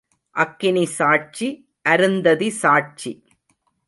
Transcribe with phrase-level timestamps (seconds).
[0.35, 1.47] அக்கினி சாட்சி,
[1.85, 3.11] அருந்ததி சாட்சி.